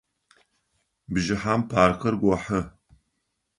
[1.11, 2.61] Бжыхьэм паркыр гохьы.